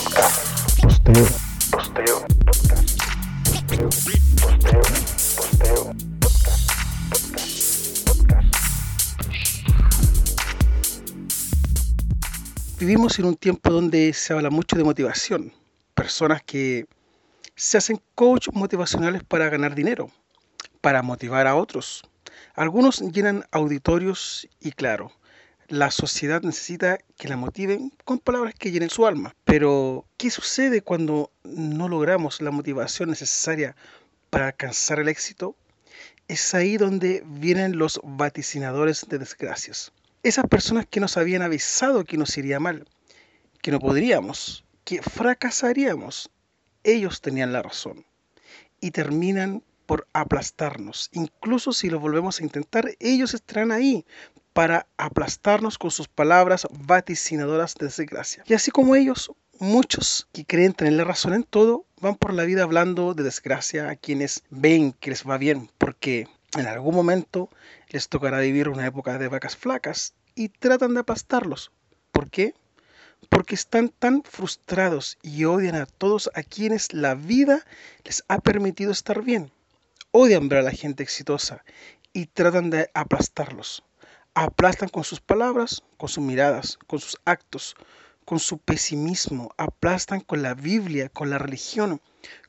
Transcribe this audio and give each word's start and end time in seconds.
Posteo. 0.00 1.26
Posteo. 1.70 2.26
Posteo. 3.44 3.90
Posteo. 5.36 5.92
Vivimos 12.78 13.18
en 13.18 13.26
un 13.26 13.36
tiempo 13.36 13.70
donde 13.70 14.14
se 14.14 14.32
habla 14.32 14.48
mucho 14.48 14.74
de 14.76 14.84
motivación. 14.84 15.52
Personas 15.94 16.42
que 16.42 16.86
se 17.54 17.76
hacen 17.76 18.00
coach 18.14 18.48
motivacionales 18.54 19.22
para 19.22 19.50
ganar 19.50 19.74
dinero, 19.74 20.10
para 20.80 21.02
motivar 21.02 21.46
a 21.46 21.56
otros. 21.56 22.04
Algunos 22.54 23.00
llenan 23.00 23.44
auditorios 23.52 24.48
y 24.60 24.72
claro, 24.72 25.12
la 25.70 25.92
sociedad 25.92 26.42
necesita 26.42 26.98
que 27.16 27.28
la 27.28 27.36
motiven 27.36 27.92
con 28.04 28.18
palabras 28.18 28.54
que 28.54 28.72
llenen 28.72 28.90
su 28.90 29.06
alma. 29.06 29.36
Pero, 29.44 30.04
¿qué 30.16 30.28
sucede 30.28 30.82
cuando 30.82 31.30
no 31.44 31.88
logramos 31.88 32.42
la 32.42 32.50
motivación 32.50 33.08
necesaria 33.08 33.76
para 34.30 34.48
alcanzar 34.48 34.98
el 34.98 35.08
éxito? 35.08 35.54
Es 36.26 36.54
ahí 36.54 36.76
donde 36.76 37.22
vienen 37.24 37.78
los 37.78 38.00
vaticinadores 38.02 39.06
de 39.08 39.18
desgracias. 39.18 39.92
Esas 40.24 40.46
personas 40.48 40.86
que 40.90 40.98
nos 40.98 41.16
habían 41.16 41.42
avisado 41.42 42.04
que 42.04 42.18
nos 42.18 42.36
iría 42.36 42.58
mal, 42.58 42.88
que 43.62 43.70
no 43.70 43.78
podríamos, 43.78 44.64
que 44.84 45.00
fracasaríamos, 45.02 46.30
ellos 46.82 47.20
tenían 47.20 47.52
la 47.52 47.62
razón 47.62 48.04
y 48.80 48.90
terminan 48.90 49.62
por 49.86 50.08
aplastarnos. 50.14 51.10
Incluso 51.12 51.72
si 51.72 51.90
lo 51.90 52.00
volvemos 52.00 52.40
a 52.40 52.42
intentar, 52.42 52.90
ellos 52.98 53.34
estarán 53.34 53.70
ahí 53.70 54.04
para 54.52 54.86
aplastarnos 54.96 55.78
con 55.78 55.90
sus 55.90 56.08
palabras 56.08 56.66
vaticinadoras 56.70 57.74
de 57.74 57.86
desgracia. 57.86 58.42
Y 58.46 58.54
así 58.54 58.70
como 58.70 58.96
ellos, 58.96 59.30
muchos 59.58 60.28
que 60.32 60.44
creen 60.44 60.72
tener 60.72 60.94
la 60.94 61.04
razón 61.04 61.34
en 61.34 61.44
todo, 61.44 61.84
van 62.00 62.16
por 62.16 62.32
la 62.32 62.44
vida 62.44 62.62
hablando 62.62 63.14
de 63.14 63.22
desgracia 63.22 63.88
a 63.88 63.96
quienes 63.96 64.42
ven 64.50 64.92
que 64.92 65.10
les 65.10 65.28
va 65.28 65.38
bien, 65.38 65.70
porque 65.78 66.28
en 66.56 66.66
algún 66.66 66.94
momento 66.94 67.48
les 67.88 68.08
tocará 68.08 68.40
vivir 68.40 68.68
una 68.68 68.86
época 68.86 69.18
de 69.18 69.28
vacas 69.28 69.56
flacas 69.56 70.14
y 70.34 70.48
tratan 70.48 70.94
de 70.94 71.00
aplastarlos. 71.00 71.70
¿Por 72.10 72.30
qué? 72.30 72.54
Porque 73.28 73.54
están 73.54 73.90
tan 73.90 74.22
frustrados 74.24 75.18
y 75.22 75.44
odian 75.44 75.76
a 75.76 75.86
todos 75.86 76.30
a 76.34 76.42
quienes 76.42 76.92
la 76.92 77.14
vida 77.14 77.64
les 78.04 78.24
ha 78.28 78.38
permitido 78.38 78.90
estar 78.90 79.22
bien. 79.22 79.52
Odian 80.10 80.48
ver 80.48 80.60
a 80.60 80.62
la 80.62 80.72
gente 80.72 81.02
exitosa 81.02 81.64
y 82.12 82.26
tratan 82.26 82.70
de 82.70 82.90
aplastarlos 82.94 83.84
aplastan 84.34 84.88
con 84.88 85.04
sus 85.04 85.20
palabras, 85.20 85.82
con 85.96 86.08
sus 86.08 86.22
miradas, 86.22 86.78
con 86.86 87.00
sus 87.00 87.18
actos, 87.24 87.76
con 88.24 88.38
su 88.38 88.58
pesimismo, 88.58 89.52
aplastan 89.56 90.20
con 90.20 90.42
la 90.42 90.54
Biblia, 90.54 91.08
con 91.08 91.30
la 91.30 91.38
religión, 91.38 92.00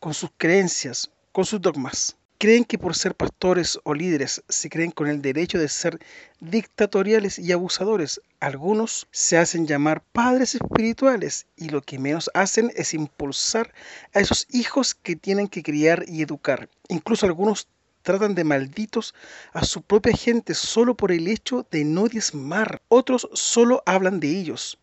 con 0.00 0.14
sus 0.14 0.30
creencias, 0.36 1.10
con 1.32 1.44
sus 1.44 1.60
dogmas. 1.60 2.16
Creen 2.40 2.64
que 2.64 2.78
por 2.78 2.94
ser 2.94 3.16
pastores 3.16 3.80
o 3.82 3.94
líderes 3.94 4.44
se 4.48 4.70
creen 4.70 4.92
con 4.92 5.08
el 5.08 5.20
derecho 5.20 5.58
de 5.58 5.68
ser 5.68 5.98
dictatoriales 6.38 7.38
y 7.38 7.50
abusadores. 7.50 8.20
Algunos 8.38 9.08
se 9.10 9.38
hacen 9.38 9.66
llamar 9.66 10.02
padres 10.02 10.54
espirituales 10.54 11.46
y 11.56 11.68
lo 11.70 11.82
que 11.82 11.98
menos 11.98 12.30
hacen 12.34 12.70
es 12.76 12.94
impulsar 12.94 13.74
a 14.14 14.20
esos 14.20 14.46
hijos 14.52 14.94
que 14.94 15.16
tienen 15.16 15.48
que 15.48 15.64
criar 15.64 16.04
y 16.06 16.22
educar. 16.22 16.68
Incluso 16.88 17.26
algunos 17.26 17.66
tratan 18.02 18.34
de 18.34 18.44
malditos 18.44 19.14
a 19.52 19.64
su 19.64 19.82
propia 19.82 20.16
gente 20.16 20.54
solo 20.54 20.96
por 20.96 21.12
el 21.12 21.28
hecho 21.28 21.66
de 21.70 21.84
no 21.84 22.08
diezmar. 22.08 22.82
Otros 22.88 23.28
solo 23.32 23.82
hablan 23.86 24.20
de 24.20 24.28
ellos 24.28 24.78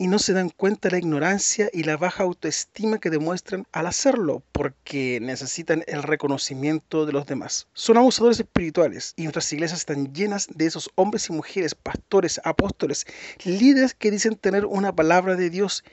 y 0.00 0.06
no 0.06 0.18
se 0.18 0.32
dan 0.32 0.48
cuenta 0.48 0.88
de 0.88 0.92
la 0.92 0.98
ignorancia 0.98 1.68
y 1.74 1.82
la 1.82 1.98
baja 1.98 2.22
autoestima 2.22 2.98
que 2.98 3.10
demuestran 3.10 3.66
al 3.70 3.86
hacerlo, 3.86 4.42
porque 4.50 5.18
necesitan 5.20 5.84
el 5.86 6.02
reconocimiento 6.02 7.04
de 7.04 7.12
los 7.12 7.26
demás. 7.26 7.68
Son 7.74 7.98
abusadores 7.98 8.40
espirituales 8.40 9.12
y 9.16 9.24
nuestras 9.24 9.52
iglesias 9.52 9.80
están 9.80 10.14
llenas 10.14 10.48
de 10.54 10.64
esos 10.64 10.88
hombres 10.94 11.28
y 11.28 11.34
mujeres, 11.34 11.74
pastores, 11.74 12.40
apóstoles, 12.44 13.06
líderes 13.44 13.92
que 13.92 14.10
dicen 14.10 14.36
tener 14.36 14.64
una 14.64 14.96
palabra 14.96 15.36
de 15.36 15.50
Dios 15.50 15.84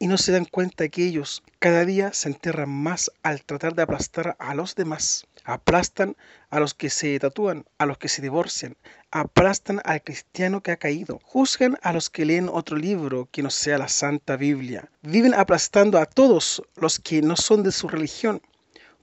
y 0.00 0.08
no 0.08 0.18
se 0.18 0.32
dan 0.32 0.44
cuenta 0.44 0.88
que 0.88 1.06
ellos 1.06 1.44
cada 1.60 1.84
día 1.84 2.12
se 2.12 2.30
enterran 2.30 2.68
más 2.68 3.12
al 3.22 3.44
tratar 3.44 3.76
de 3.76 3.82
aplastar 3.82 4.34
a 4.40 4.56
los 4.56 4.74
demás. 4.74 5.24
Aplastan 5.44 6.16
a 6.50 6.60
los 6.60 6.74
que 6.74 6.90
se 6.90 7.18
tatúan, 7.18 7.64
a 7.78 7.86
los 7.86 7.98
que 7.98 8.08
se 8.08 8.22
divorcian, 8.22 8.76
aplastan 9.10 9.80
al 9.84 10.02
cristiano 10.02 10.62
que 10.62 10.70
ha 10.70 10.76
caído, 10.76 11.20
juzgan 11.24 11.78
a 11.82 11.92
los 11.92 12.10
que 12.10 12.24
leen 12.24 12.48
otro 12.48 12.76
libro 12.76 13.28
que 13.30 13.42
no 13.42 13.50
sea 13.50 13.78
la 13.78 13.88
Santa 13.88 14.36
Biblia. 14.36 14.90
Viven 15.02 15.34
aplastando 15.34 15.98
a 15.98 16.06
todos 16.06 16.62
los 16.76 16.98
que 16.98 17.22
no 17.22 17.36
son 17.36 17.62
de 17.62 17.72
su 17.72 17.88
religión, 17.88 18.40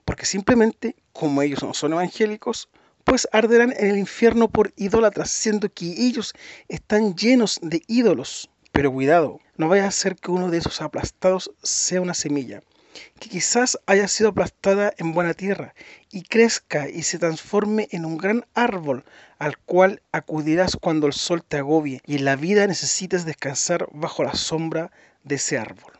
porque 0.04 0.26
simplemente, 0.26 0.96
como 1.12 1.42
ellos 1.42 1.62
no 1.62 1.74
son 1.74 1.92
evangélicos, 1.92 2.68
pues 3.04 3.28
arderán 3.32 3.72
en 3.76 3.90
el 3.90 3.98
infierno 3.98 4.48
por 4.48 4.72
idólatras, 4.76 5.30
siendo 5.30 5.68
que 5.72 5.86
ellos 5.86 6.32
están 6.68 7.14
llenos 7.14 7.58
de 7.62 7.82
ídolos. 7.86 8.50
Pero 8.72 8.92
cuidado, 8.92 9.40
no 9.56 9.68
vaya 9.68 9.86
a 9.86 9.90
ser 9.90 10.16
que 10.16 10.30
uno 10.30 10.48
de 10.48 10.58
esos 10.58 10.80
aplastados 10.80 11.50
sea 11.62 12.00
una 12.00 12.14
semilla, 12.14 12.62
que 13.18 13.28
quizás 13.28 13.78
haya 13.86 14.08
sido 14.08 14.30
aplastada 14.30 14.92
en 14.98 15.12
buena 15.12 15.34
tierra 15.34 15.74
y 16.10 16.22
crezca 16.22 16.88
y 16.88 17.02
se 17.02 17.18
transforme 17.18 17.88
en 17.92 18.04
un 18.04 18.16
gran 18.16 18.46
árbol 18.54 19.04
al 19.38 19.56
cual 19.58 20.02
acudirás 20.12 20.76
cuando 20.80 21.06
el 21.06 21.12
sol 21.12 21.42
te 21.42 21.58
agobie 21.58 22.00
y 22.06 22.16
en 22.16 22.24
la 22.24 22.36
vida 22.36 22.66
necesites 22.66 23.24
descansar 23.24 23.88
bajo 23.92 24.22
la 24.22 24.34
sombra 24.34 24.90
de 25.24 25.36
ese 25.36 25.58
árbol. 25.58 25.92